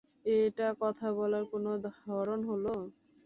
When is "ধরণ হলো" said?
2.05-2.73